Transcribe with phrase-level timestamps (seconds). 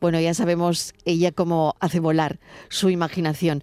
[0.00, 3.62] bueno, ya sabemos ella cómo hace volar su imaginación.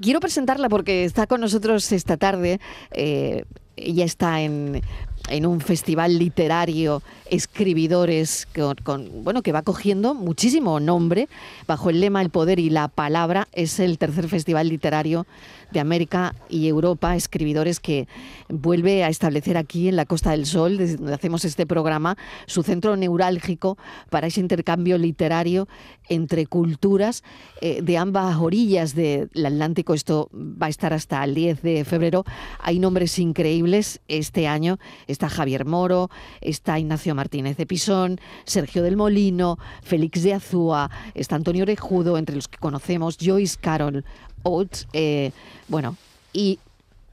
[0.00, 2.60] Quiero presentarla porque está con nosotros esta tarde.
[2.92, 3.44] Eh,
[3.76, 4.82] ella está en,
[5.28, 8.46] en un festival literario, escribidores,
[8.82, 11.28] con, bueno, que va cogiendo muchísimo nombre
[11.66, 13.48] bajo el lema El poder y la palabra.
[13.52, 15.26] Es el tercer festival literario
[15.70, 18.08] de América y Europa, escribidores que
[18.48, 22.62] vuelve a establecer aquí en la Costa del Sol, desde donde hacemos este programa, su
[22.62, 23.78] centro neurálgico
[24.10, 25.68] para ese intercambio literario
[26.08, 27.22] entre culturas
[27.60, 29.94] eh, de ambas orillas del Atlántico.
[29.94, 32.24] Esto va a estar hasta el 10 de febrero.
[32.60, 38.96] Hay nombres increíbles este año está Javier Moro, está Ignacio Martínez de Pisón, Sergio del
[38.96, 44.04] Molino, Félix de Azúa, está Antonio Orejudo, entre los que conocemos, Joyce Carol
[44.42, 45.32] Oates, eh,
[45.68, 45.96] bueno,
[46.32, 46.58] y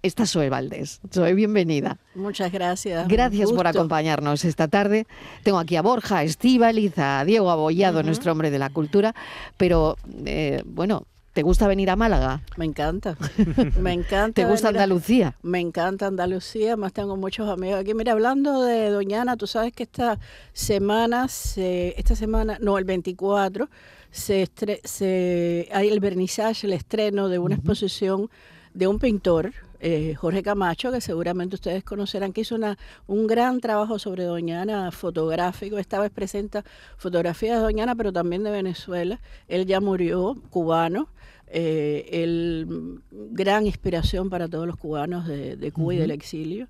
[0.03, 1.01] está Zoe Valdés.
[1.11, 1.97] Zoe, bienvenida.
[2.13, 3.07] Muchas gracias.
[3.07, 5.07] Gracias por acompañarnos esta tarde.
[5.43, 9.15] Tengo aquí a Borja, a Estíbaliz, a Diego Abollado, nuestro hombre de la cultura,
[9.57, 12.43] pero eh, bueno, ¿Te gusta venir a Málaga?
[12.55, 13.17] Me encanta,
[13.81, 14.41] me encanta.
[14.41, 15.35] ¿Te gusta Andalucía?
[15.43, 17.93] me encanta Andalucía, más tengo muchos amigos aquí.
[17.93, 20.17] Mira, hablando de Doñana, tú sabes que esta
[20.53, 23.69] semana, esta semana, no, el 24,
[24.15, 24.49] se,
[24.85, 28.29] se hay el vernizaje, el estreno de una exposición
[28.73, 33.59] de un pintor, eh, Jorge Camacho, que seguramente ustedes conocerán, que hizo una, un gran
[33.59, 35.77] trabajo sobre Doñana fotográfico.
[35.77, 36.63] Esta vez presenta
[36.97, 39.19] fotografías de Doñana, pero también de Venezuela.
[39.47, 41.09] Él ya murió, cubano
[41.47, 46.67] eh, el gran inspiración para todos los cubanos de, Cuba y del exilio.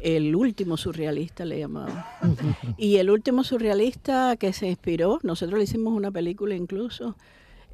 [0.00, 2.04] El último surrealista le llamaban.
[2.76, 7.16] Y el último surrealista que se inspiró, nosotros le hicimos una película incluso,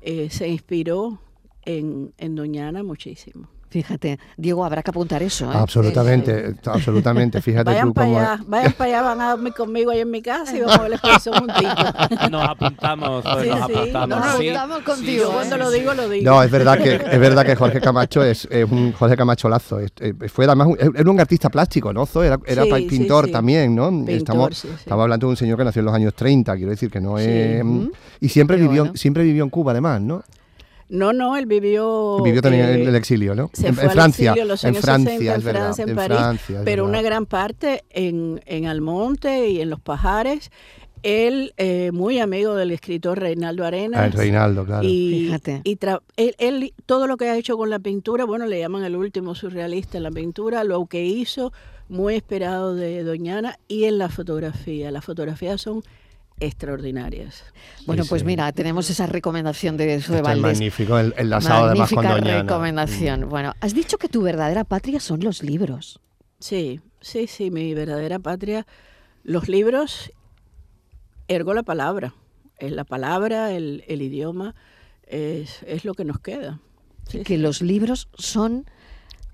[0.01, 1.19] eh, se inspiró
[1.65, 3.49] en, en Doñana muchísimo.
[3.75, 5.47] Fíjate, Diego, habrá que apuntar eso.
[5.53, 5.57] ¿eh?
[5.57, 7.43] Absolutamente, absolutamente.
[7.43, 10.23] Fíjate vayan tú para allá, Vayan para allá, van a dormir conmigo ahí en mi
[10.23, 12.31] casa y vamos a ver la un juntito.
[12.31, 14.09] Nos apuntamos, nos apuntamos.
[14.09, 15.33] Nos apuntamos contigo.
[15.33, 16.25] Cuando lo digo, lo digo.
[16.25, 19.81] No, es verdad que, es verdad que Jorge Camacho es, un Jorge Camacho Lazo.
[20.29, 22.07] fue además un, era un artista plástico, ¿no?
[22.23, 23.91] Era, era pintor también, ¿no?
[24.07, 27.01] estamos, estamos hablando de un señor que nació en los años 30, quiero decir que
[27.01, 27.65] no es...
[28.21, 30.23] Y siempre vivió, siempre vivió en Cuba además, ¿no?
[30.89, 32.21] No, no, él vivió...
[32.23, 33.51] Vivió también en el exilio, ¿no?
[33.63, 36.19] en, Francia, en Francia, en Francia, en París,
[36.65, 40.51] pero una gran parte en, en Almonte y en Los Pajares.
[41.03, 44.01] Él, eh, muy amigo del escritor Reinaldo Arenas.
[44.01, 44.89] Ah, Reinaldo, claro.
[44.89, 45.61] Y, Fíjate.
[45.63, 45.79] y
[46.17, 49.35] él, él, todo lo que ha hecho con la pintura, bueno, le llaman el último
[49.35, 51.53] surrealista en la pintura, lo que hizo,
[51.91, 54.91] muy esperado de Doñana, y en la fotografía.
[54.91, 55.83] Las fotografías son
[56.41, 57.45] extraordinarias.
[57.87, 62.43] Bueno, pues mira, tenemos esa recomendación de Zoe Es magnífico, el, enlazado además con Magnífica
[62.43, 63.29] recomendación.
[63.29, 66.01] Bueno, has dicho que tu verdadera patria son los libros.
[66.41, 68.67] Sí, sí, sí, mi verdadera patria,
[69.23, 70.13] los libros,
[71.29, 72.15] ergo la palabra.
[72.59, 74.55] Es la palabra, el, idioma,
[75.07, 76.61] es, lo que nos queda.
[77.25, 78.67] que los libros son,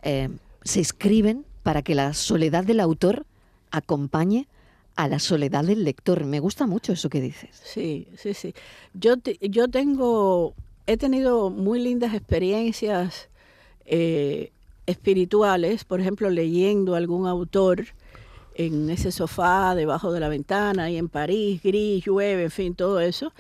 [0.03, 0.29] eh,
[0.65, 3.27] se escriben para que la soledad del autor
[3.71, 4.49] acompañe
[5.05, 6.25] a la soledad del lector.
[6.25, 7.61] Me gusta mucho eso que dices.
[7.65, 8.55] Sí, sí, sí.
[8.95, 10.55] Yo, yo tengo,
[10.87, 13.29] he tenido muy lindas experiencias
[13.87, 14.53] eh,
[14.87, 17.87] espirituales, por ejemplo, leyendo algún autor
[18.55, 23.01] en ese sofá debajo de la ventana y en París, gris, llueve, en fin, todo
[23.01, 23.33] eso.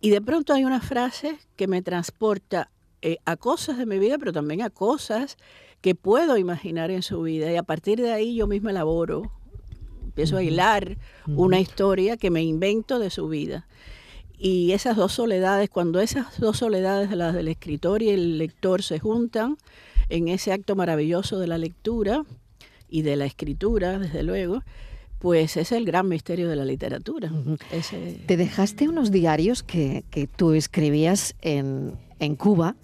[0.00, 2.70] Y de pronto hay una frase que me transporta
[3.02, 5.36] eh, a cosas de mi vida, pero también a cosas
[5.80, 7.52] que puedo imaginar en su vida.
[7.52, 9.30] Y a partir de ahí yo misma elaboro
[10.16, 10.96] empiezo a hilar
[11.26, 13.66] una historia que me invento de su vida.
[14.38, 18.98] Y esas dos soledades, cuando esas dos soledades, las del escritor y el lector, se
[18.98, 19.58] juntan
[20.08, 22.24] en ese acto maravilloso de la lectura
[22.88, 24.62] y de la escritura, desde luego,
[25.18, 27.30] pues es el gran misterio de la literatura.
[28.26, 30.02] Te dejaste unos diarios que,
[30.34, 32.74] tú escribías en, en Cuba.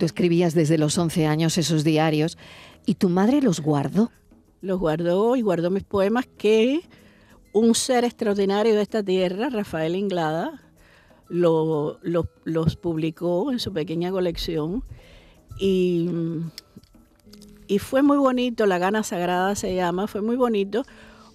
[0.00, 2.36] Tú escribías desde los 11 años esos diarios
[2.84, 4.10] y tu madre los guardó
[4.64, 6.80] los guardó y guardó mis poemas que
[7.52, 10.62] un ser extraordinario de esta tierra, Rafael Inglada,
[11.28, 14.82] los publicó en su pequeña colección
[15.58, 16.08] y,
[17.66, 20.82] y fue muy bonito, La Gana Sagrada se llama, fue muy bonito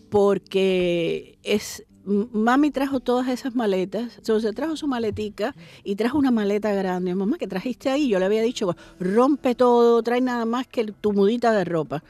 [0.09, 6.73] porque es, mami trajo todas esas maletas, entonces trajo su maletica y trajo una maleta
[6.73, 7.13] grande.
[7.13, 8.09] Mamá, ¿qué trajiste ahí?
[8.09, 12.03] Yo le había dicho, rompe todo, trae nada más que tu mudita de ropa.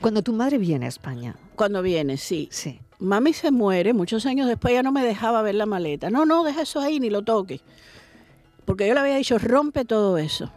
[0.00, 1.36] Cuando tu madre viene a España.
[1.56, 2.48] Cuando viene, sí.
[2.50, 2.80] Sí.
[2.98, 6.10] Mami se muere, muchos años después ya no me dejaba ver la maleta.
[6.10, 7.60] No, no, deja eso ahí, ni lo toques.
[8.64, 10.50] Porque yo le había dicho, rompe todo eso.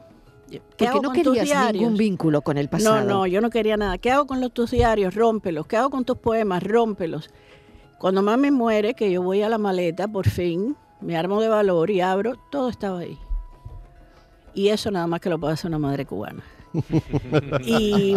[0.50, 3.02] ¿Qué Porque no querías ningún vínculo con el pasado.
[3.02, 3.98] No, no, yo no quería nada.
[3.98, 5.16] ¿Qué hago con los, tus diarios?
[5.16, 5.66] Rómpelos.
[5.66, 6.62] ¿Qué hago con tus poemas?
[6.62, 7.30] Rómpelos.
[7.98, 11.90] Cuando mami muere, que yo voy a la maleta, por fin, me armo de valor
[11.90, 13.18] y abro, todo estaba ahí.
[14.54, 16.44] Y eso nada más que lo puede hacer una madre cubana.
[17.66, 18.16] Y,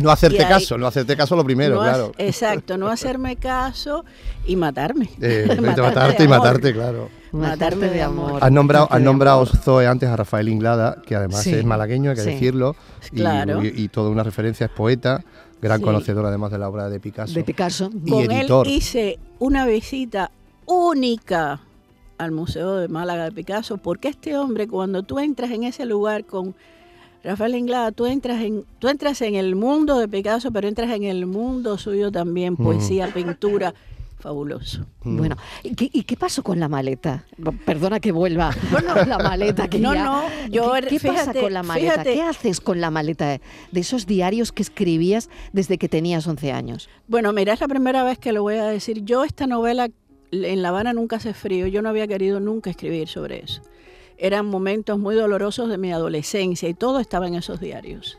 [0.00, 2.12] no hacerte caso, no hacerte caso lo primero, claro.
[2.18, 4.04] Exacto, no hacerme caso
[4.46, 5.10] y matarme.
[5.20, 7.08] Eh, matarte, y matarte, claro.
[7.32, 8.42] Matarme de amor.
[8.42, 12.22] Has nombrado, has nombrado Zoe antes a Rafael Inglada, que además es malagueño, hay que
[12.22, 12.76] decirlo.
[13.14, 13.62] Claro.
[13.64, 15.24] Y, toda una referencia es poeta,
[15.60, 17.34] gran conocedor además de la obra de Picasso.
[17.34, 17.90] De Picasso.
[18.04, 18.66] Y Con editor.
[18.66, 20.30] él hice una visita
[20.66, 21.60] única
[22.18, 26.24] al Museo de Málaga de Picasso, porque este hombre, cuando tú entras en ese lugar
[26.24, 26.54] con
[27.22, 31.04] Rafael Inglada, tú entras en, tú entras en el mundo de Picasso, pero entras en
[31.04, 33.74] el mundo suyo también, poesía, pintura,
[34.20, 34.86] fabuloso.
[35.02, 37.24] Bueno, ¿y qué, pasó con la maleta?
[37.64, 38.54] Perdona que vuelva.
[38.70, 42.04] Bueno, la maleta que No, no, yo ¿Qué, pasa con la maleta?
[42.04, 43.38] ¿Qué haces con la maleta
[43.70, 46.88] de esos diarios que escribías desde que tenías 11 años?
[47.08, 49.04] Bueno, mira, es la primera vez que lo voy a decir.
[49.04, 49.90] Yo esta novela
[50.32, 53.62] en La Habana nunca hace frío, yo no había querido nunca escribir sobre eso.
[54.22, 58.18] Eran momentos muy dolorosos de mi adolescencia y todo estaba en esos diarios.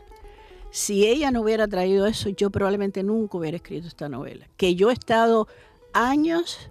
[0.72, 4.48] Si ella no hubiera traído eso, yo probablemente nunca hubiera escrito esta novela.
[4.56, 5.46] Que yo he estado
[5.92, 6.70] años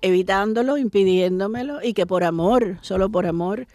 [0.00, 3.66] evitándolo, impidiéndomelo y que por amor, solo por amor,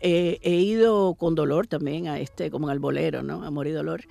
[0.00, 3.44] eh, he ido con dolor también a este, como al bolero, ¿no?
[3.44, 4.04] Amor y dolor,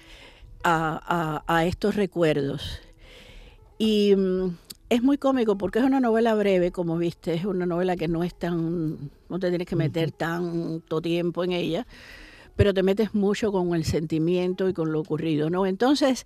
[0.63, 2.79] a, a estos recuerdos.
[3.79, 4.55] Y mm,
[4.89, 8.23] es muy cómico porque es una novela breve, como viste, es una novela que no
[8.23, 11.85] es tan, no te tienes que meter tanto tiempo en ella,
[12.55, 15.65] pero te metes mucho con el sentimiento y con lo ocurrido, ¿no?
[15.65, 16.25] Entonces,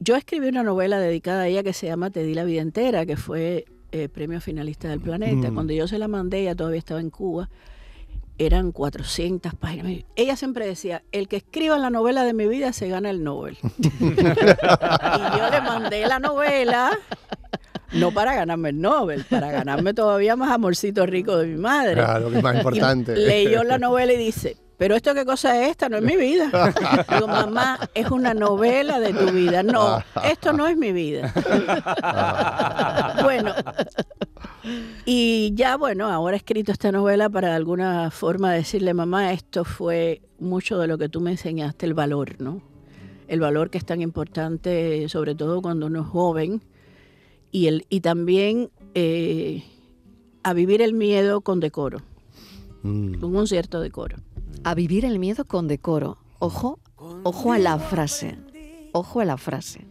[0.00, 3.06] yo escribí una novela dedicada a ella que se llama Te di la vida entera,
[3.06, 5.50] que fue eh, premio finalista del planeta.
[5.52, 7.50] Cuando yo se la mandé, ella todavía estaba en Cuba,
[8.40, 10.04] eran 400 páginas.
[10.16, 13.58] Ella siempre decía, el que escriba la novela de mi vida se gana el Nobel.
[14.00, 16.98] y yo le mandé la novela
[17.92, 21.94] no para ganarme el Nobel, para ganarme todavía más amorcito rico de mi madre.
[21.94, 23.14] Claro, que es más importante.
[23.14, 26.50] leyó la novela y dice, pero esto qué cosa es esta, no es mi vida.
[27.10, 29.62] Digo, mamá, es una novela de tu vida.
[29.62, 31.30] No, esto no es mi vida.
[35.12, 39.64] Y ya bueno, ahora he escrito esta novela para de alguna forma decirle, mamá, esto
[39.64, 42.62] fue mucho de lo que tú me enseñaste, el valor, ¿no?
[43.26, 46.62] El valor que es tan importante, sobre todo cuando uno es joven,
[47.50, 49.64] y, el, y también eh,
[50.44, 52.02] a vivir el miedo con decoro,
[52.84, 53.14] mm.
[53.14, 54.16] con un cierto decoro.
[54.62, 56.18] A vivir el miedo con decoro.
[56.38, 56.78] Ojo,
[57.24, 58.38] ojo a la frase.
[58.92, 59.89] Ojo a la frase.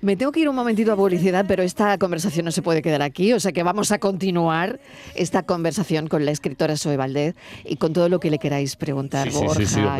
[0.00, 3.02] Me tengo que ir un momentito a publicidad, pero esta conversación no se puede quedar
[3.02, 4.78] aquí, o sea que vamos a continuar
[5.16, 7.34] esta conversación con la escritora Zoe Valdez
[7.64, 9.96] y con todo lo que le queráis preguntar, Borja,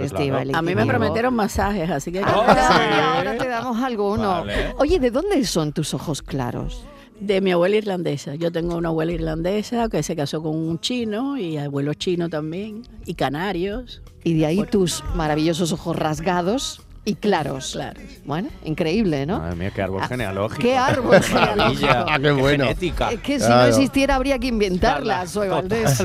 [0.55, 2.23] A mí me prometieron masajes, así que...
[2.23, 4.45] ahora, te damos alguno.
[4.79, 6.85] Oye, ¿de dónde son tus ojos claros?
[7.19, 8.37] De mi abuela irlandesa.
[8.37, 12.83] Yo tengo una abuela irlandesa que se casó con un chino y abuelo chino también,
[13.05, 14.01] y canarios.
[14.23, 17.73] Y de ahí tus maravillosos ojos rasgados y claros.
[17.73, 18.03] Claros.
[18.25, 19.39] Bueno, increíble, ¿no?
[19.39, 20.63] Madre mía, qué árbol ah, genealógico.
[20.63, 21.89] Qué árbol genealógico.
[21.91, 22.65] ah, qué bueno.
[22.65, 23.13] Genética.
[23.13, 26.05] Es que si no existiera habría que inventarla, soy Valdés.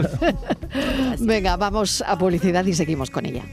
[1.20, 3.44] Venga, vamos a publicidad y seguimos con ella.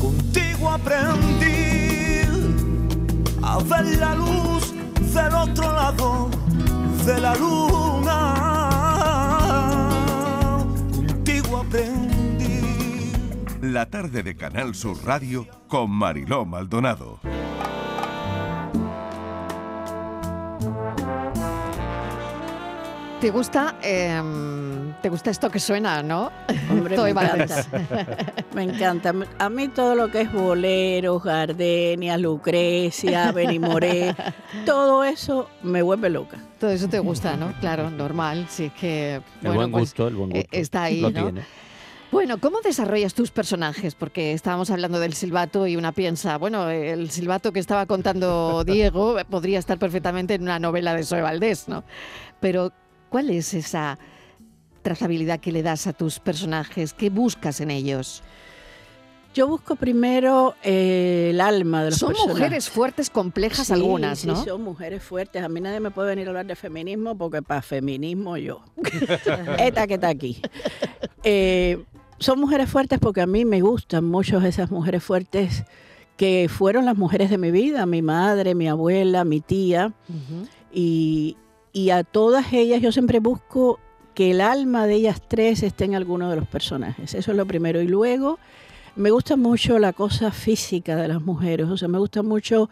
[0.00, 2.22] Contigo aprendí
[3.42, 4.72] a ver la luz
[5.12, 6.30] del otro lado
[7.04, 8.34] de la luna.
[10.92, 12.15] Contigo aprendí
[13.72, 17.20] la tarde de Canal Sur Radio con Mariló Maldonado.
[23.20, 26.30] ¿Te gusta, em, ¿Te gusta esto que suena, no?
[26.70, 27.66] Hombre, me encanta.
[28.54, 29.14] me encanta.
[29.38, 34.14] A mí todo lo que es boleros, gardenia, Lucrecia, Benimoré,
[34.66, 36.38] todo eso me vuelve loca.
[36.60, 37.52] Todo eso te gusta, ¿no?
[37.60, 38.46] Claro, normal.
[38.48, 39.20] Sí, es que.
[39.42, 40.56] El buen pues, gusto, el buen eh, gusto.
[40.56, 41.32] Está ahí, ¿no?
[42.16, 43.94] Bueno, ¿cómo desarrollas tus personajes?
[43.94, 49.18] Porque estábamos hablando del silbato y una piensa, bueno, el silbato que estaba contando Diego
[49.28, 51.84] podría estar perfectamente en una novela de Zoe Valdés, ¿no?
[52.40, 52.72] Pero,
[53.10, 53.98] ¿cuál es esa
[54.80, 56.94] trazabilidad que le das a tus personajes?
[56.94, 58.22] ¿Qué buscas en ellos?
[59.34, 64.36] Yo busco primero eh, el alma de los Son mujeres fuertes, complejas algunas, ¿no?
[64.36, 65.42] Sí, son mujeres fuertes.
[65.42, 68.62] A mí nadie me puede venir a hablar de feminismo porque para feminismo yo.
[69.58, 70.40] Esta que está aquí.
[71.22, 71.84] Eh,
[72.18, 75.64] son mujeres fuertes porque a mí me gustan mucho esas mujeres fuertes
[76.16, 79.92] que fueron las mujeres de mi vida, mi madre, mi abuela, mi tía.
[80.72, 81.36] y,
[81.72, 83.78] y a todas ellas yo siempre busco
[84.14, 87.14] que el alma de ellas tres esté en alguno de los personajes.
[87.14, 87.82] Eso es lo primero.
[87.82, 88.38] Y luego
[88.96, 92.70] me gusta mucho la cosa física de las mujeres, o sea, me gusta mucho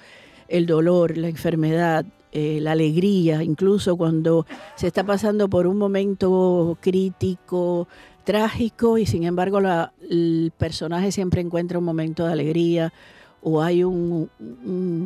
[0.48, 6.78] el dolor, la enfermedad, eh, la alegría, incluso cuando se está pasando por un momento
[6.80, 7.88] crítico,
[8.24, 9.60] trágico, y sin embargo
[10.10, 12.92] el personaje siempre encuentra un momento de alegría
[13.44, 14.30] o hay un,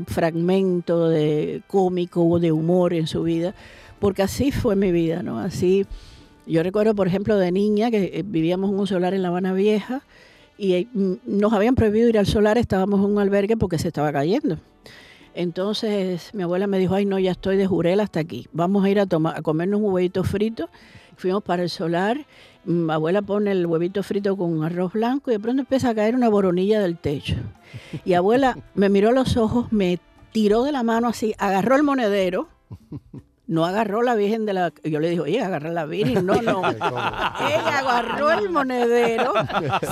[0.06, 3.54] fragmento de cómico o de humor en su vida,
[3.98, 5.40] porque así fue mi vida, ¿no?
[5.40, 5.84] Así,
[6.46, 9.52] yo recuerdo, por ejemplo, de niña que eh, vivíamos en un solar en La Habana
[9.52, 10.02] Vieja
[10.56, 14.12] y mm, nos habían prohibido ir al solar, estábamos en un albergue porque se estaba
[14.12, 14.58] cayendo.
[15.34, 18.90] Entonces mi abuela me dijo, ay no, ya estoy de jurel hasta aquí, vamos a
[18.90, 20.68] ir a, tomar, a comernos un huevito frito.
[21.16, 22.26] Fuimos para el solar,
[22.68, 26.14] mi abuela pone el huevito frito con arroz blanco y de pronto empieza a caer
[26.14, 27.36] una boronilla del techo.
[28.04, 29.98] Y abuela me miró a los ojos, me
[30.32, 32.48] tiró de la mano así, agarró el monedero,
[33.46, 34.72] no agarró la Virgen de la...
[34.84, 36.26] Yo le dije, oye, agarra la Virgen.
[36.26, 36.68] No, no.
[36.70, 39.32] Ella agarró el monedero,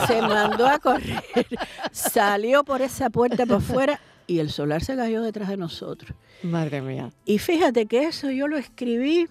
[0.06, 1.24] se mandó a correr,
[1.92, 6.14] salió por esa puerta para afuera y el solar se cayó detrás de nosotros.
[6.42, 7.10] Madre mía.
[7.24, 9.28] Y fíjate que eso yo lo escribí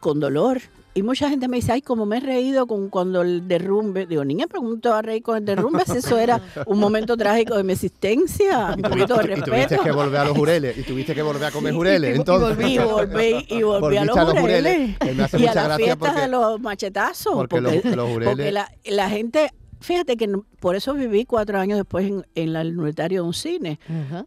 [0.00, 0.60] con dolor.
[0.94, 4.04] Y mucha gente me dice, ay, como me he reído con cuando el derrumbe.
[4.06, 7.62] Digo, niña, pregunto a reír con el derrumbe si eso era un momento trágico de
[7.62, 8.74] mi existencia.
[8.76, 9.52] Un poquito de respeto.
[9.52, 10.76] Y tuviste que volver a los jureles.
[10.76, 12.16] Y tuviste que volver a comer jureles.
[12.16, 12.68] Entonces.
[12.68, 14.90] Y volví, y volví a los, jureles.
[15.02, 17.34] Y a las fiestas de los machetazos.
[17.48, 18.52] Porque, los, jureles...
[18.52, 19.50] la, la gente
[19.82, 20.28] Fíjate que
[20.60, 23.78] por eso viví cuatro años después en, en el unitario de un cine,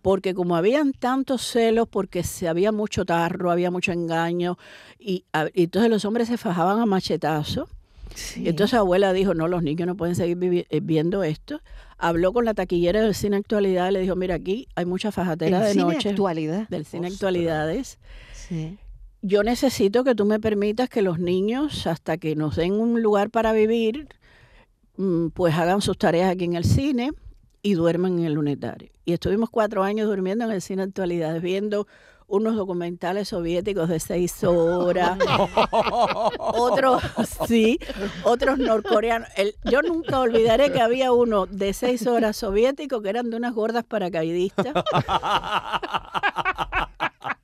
[0.02, 4.58] porque como habían tantos celos, porque se había mucho tarro, había mucho engaño,
[5.00, 7.68] y, entonces los hombres se fajaban a machetazo.
[8.38, 11.60] Y entonces abuela dijo, no, los niños no pueden seguir eh, viendo esto.
[11.98, 15.74] Habló con la taquillera del cine actualidad, le dijo, mira, aquí hay mucha fajatera de
[15.74, 16.10] cine noche.
[16.10, 16.70] Actualidad.
[16.70, 17.98] Del cine actualidades.
[19.22, 23.32] Yo necesito que tú me permitas que los niños, hasta que nos den un lugar
[23.32, 24.08] para vivir,
[25.34, 27.12] pues hagan sus tareas aquí en el cine
[27.62, 28.92] y duerman en el lunetario.
[29.06, 31.88] Y estuvimos cuatro años durmiendo en el cine actualidades, viendo
[32.28, 35.18] unos documentales soviéticos de seis horas,
[36.40, 37.04] otros,
[37.48, 37.80] sí,
[38.24, 39.30] otros norcoreanos.
[39.64, 43.84] yo nunca olvidaré que había uno de seis horas soviético que eran de unas gordas
[43.84, 44.68] paracaidistas.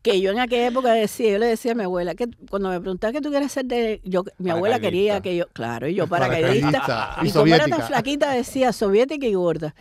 [0.01, 2.79] que yo en aquella época decía, yo le decía a mi abuela, que cuando me
[2.79, 6.07] preguntaba qué tú quieres ser de, yo, mi abuela quería que yo, claro, y yo
[6.07, 9.75] paracaidista, y, y como era tan flaquita decía soviética y gorda.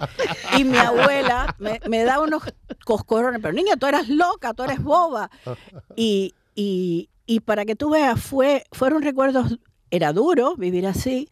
[0.59, 2.43] Y mi abuela me, me da unos
[2.85, 5.31] coscorrones, pero niña, tú eras loca, tú eres boba.
[5.97, 9.59] Y, y, y para que tú veas, fue, fueron recuerdos,
[9.91, 11.29] era duro vivir así,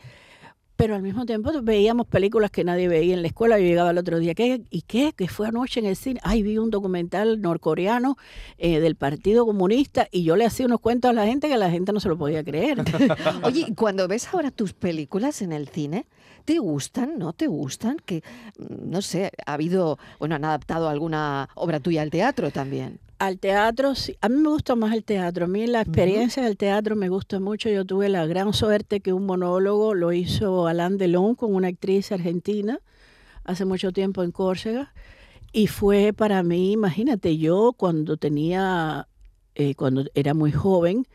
[0.78, 3.58] pero al mismo tiempo veíamos películas que nadie veía en la escuela.
[3.58, 4.62] Yo llegaba el otro día, ¿qué?
[4.70, 5.12] ¿y qué?
[5.12, 6.20] ¿Qué fue anoche en el cine?
[6.22, 8.16] Ay, vi un documental norcoreano
[8.58, 11.68] eh, del Partido Comunista y yo le hacía unos cuentos a la gente que la
[11.68, 12.84] gente no se lo podía creer.
[13.42, 16.06] Oye, cuando ves ahora tus películas en el cine,
[16.44, 17.18] ¿te gustan?
[17.18, 17.96] ¿No te gustan?
[18.06, 18.22] Que,
[18.56, 23.00] mm, no sé, ha habido, bueno, han adaptado alguna obra tuya al teatro también.
[23.18, 24.16] Al teatro, sí.
[24.20, 25.46] A mí me gusta más el teatro.
[25.46, 27.68] A mí la experiencia del teatro me gusta mucho.
[27.68, 32.12] Yo tuve la gran suerte que un monólogo lo hizo Alain Delon con una actriz
[32.12, 32.80] argentina
[33.42, 34.92] hace mucho tiempo en Córcega.
[35.52, 39.08] Y fue para mí, imagínate, yo cuando tenía,
[39.54, 41.08] eh, cuando era muy joven,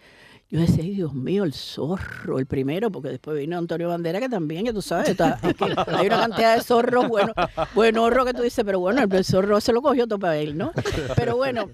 [0.54, 4.66] yo decía, Dios mío, el zorro, el primero, porque después vino Antonio Bandera, que también,
[4.66, 7.34] ya tú sabes, hay una cantidad de zorros bueno,
[7.74, 10.56] bueno, horror que tú dices, pero bueno, el zorro se lo cogió todo para él,
[10.56, 10.72] ¿no?
[11.16, 11.72] Pero bueno,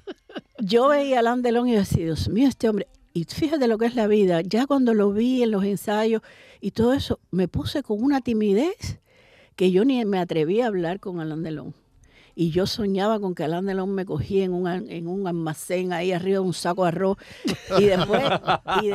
[0.60, 3.86] yo veía a Alain Delon y decía, Dios mío, este hombre, y fíjate lo que
[3.86, 6.22] es la vida, ya cuando lo vi en los ensayos
[6.62, 9.02] y todo eso, me puse con una timidez
[9.58, 11.74] que yo ni me atreví a hablar con Alain Delon
[12.36, 16.12] y yo soñaba con que Alain Delon me cogía en un, en un almacén ahí
[16.12, 17.18] arriba de un saco de arroz
[17.78, 18.24] y después
[18.84, 18.90] y,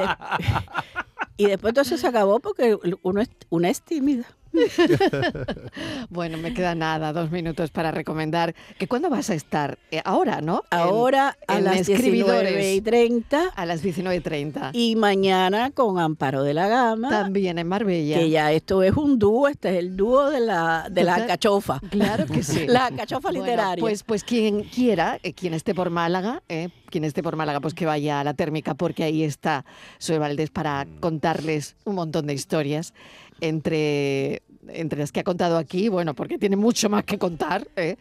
[1.44, 4.26] y después eso se acabó porque uno es, una es tímida.
[6.10, 8.54] bueno, me queda nada, dos minutos para recomendar.
[8.78, 9.78] que ¿Cuándo vas a estar?
[9.90, 10.62] Eh, ahora, ¿no?
[10.70, 13.48] Ahora a las 19 y 30.
[13.54, 14.70] A las 19 y 30.
[14.72, 17.08] Y mañana con Amparo de la Gama.
[17.08, 18.18] También en Marbella.
[18.18, 21.80] Que ya esto es un dúo, este es el dúo de la, de la cachofa.
[21.90, 22.66] Claro que sí.
[22.68, 23.80] la cachofa literaria.
[23.80, 27.74] Pues, pues quien quiera, eh, quien esté por Málaga, eh, quien esté por Málaga, pues
[27.74, 29.64] que vaya a la térmica, porque ahí está
[29.98, 32.94] Soy Valdés para contarles un montón de historias
[33.40, 37.96] entre, entre las que ha contado aquí, bueno, porque tiene mucho más que contar, ¿eh?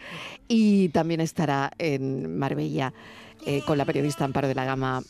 [0.47, 2.93] y también estará en Marbella
[3.45, 5.01] eh, con la periodista Amparo de la Gama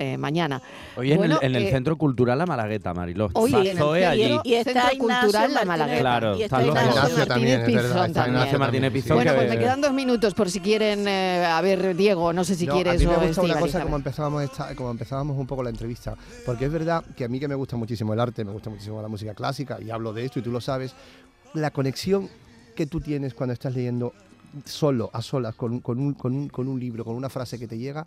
[0.00, 0.62] eh, mañana.
[0.96, 3.28] Hoy en, el, eh, Centro Cultural La Malagueta, Mariló.
[3.34, 4.38] Hoy en el allí.
[4.44, 6.00] Y, está Centro Cultural La Malagueta.
[6.00, 9.16] Claro, y está Ignacio, también, Ignacio Martínez Pizón.
[9.16, 12.54] Bueno, pues me quedan dos minutos por si quieren, eh, a ver, Diego, no sé
[12.54, 15.62] si quieres a mí me gusta una cosa como empezábamos, esta, como empezábamos un poco
[15.62, 16.16] la entrevista,
[16.46, 19.02] porque es verdad que a mí que me gusta muchísimo el arte, me gusta muchísimo
[19.02, 20.94] la música clásica, y hablo de esto y tú lo sabes,
[21.52, 22.28] la conexión
[22.74, 24.14] que tú tienes cuando estás leyendo
[24.64, 27.68] solo, a solas, con, con, un, con, un, con un libro, con una frase que
[27.68, 28.04] te llega,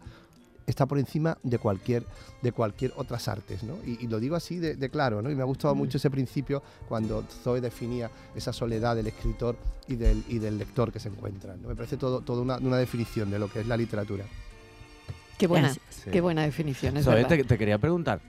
[0.67, 2.05] está por encima de cualquier,
[2.41, 3.75] de cualquier otras artes, ¿no?
[3.85, 5.31] Y, lo digo así de, claro, ¿no?
[5.31, 5.77] Y me ha gustado mm.
[5.77, 9.55] mucho ese principio cuando Zoe definía esa soledad del escritor
[9.87, 11.61] y del, y del lector que se encuentran.
[11.61, 11.69] ¿no?
[11.69, 14.25] Me parece todo, todo una, una definición de lo que es la literatura.
[15.37, 15.73] Qué buena,
[16.11, 16.95] qué buena definición.
[16.95, 18.21] Es te, quería preguntar,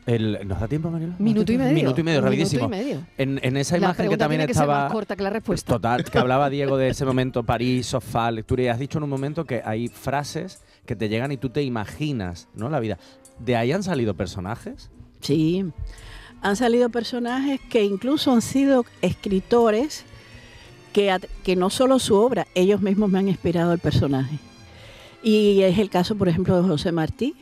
[0.44, 1.14] ¿nos da tiempo, Manuel?
[1.18, 1.74] Minuto y medio.
[1.74, 2.70] Minuto y medio, rapidísimo.
[3.18, 4.88] En, esa imagen que también estaba.
[4.88, 5.74] corta que la respuesta.
[5.74, 9.10] Total, que hablaba Diego de ese momento, París, sofá, lectura, y has dicho en un
[9.10, 12.68] momento que hay frases que te llegan y tú te imaginas, ¿no?
[12.68, 12.98] La vida.
[13.38, 14.90] ¿De ahí han salido personajes?
[15.20, 15.64] Sí,
[16.42, 20.04] han salido personajes que incluso han sido escritores
[20.92, 24.38] que, que no solo su obra, ellos mismos me han inspirado el personaje.
[25.22, 27.34] Y es el caso, por ejemplo, de José Martí,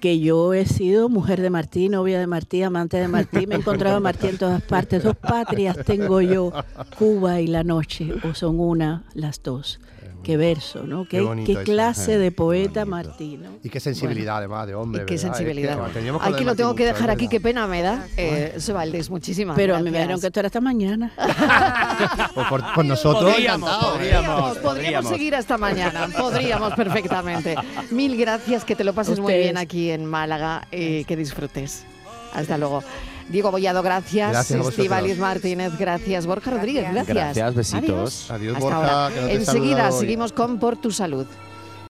[0.00, 3.58] que yo he sido mujer de Martí, novia de Martí, amante de Martí, me he
[3.58, 5.02] encontrado a Martí en todas partes.
[5.04, 6.52] Dos patrias tengo yo,
[6.98, 9.80] Cuba y la noche, o son una las dos
[10.24, 11.04] qué verso, ¿no?
[11.04, 13.50] Qué, qué, clase de poeta Martino.
[13.62, 15.02] Y qué sensibilidad además de hombre.
[15.02, 15.78] Y qué sensibilidad.
[16.20, 18.08] aquí lo tengo que dejar aquí, qué pena me da.
[18.16, 21.12] Eh, Valdés, muchísimas Pero me dijeron que esto era esta mañana.
[22.34, 27.54] pues por, nosotros podríamos, podríamos, podríamos, seguir hasta mañana, podríamos perfectamente.
[27.90, 31.84] Mil gracias, que te lo pases muy bien aquí en Málaga y que disfrutes.
[32.32, 32.82] Hasta luego.
[33.28, 34.30] Diego Bollado, gracias.
[34.30, 36.26] Gracias Estivaliz Martínez, gracias.
[36.26, 37.16] Borja Rodríguez, gracias.
[37.16, 38.30] Gracias, besitos.
[38.30, 39.10] Adiós, Borja.
[39.30, 41.26] Enseguida seguimos con Por tu Salud.